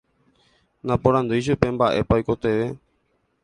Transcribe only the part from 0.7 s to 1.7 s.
Naporandúi chupe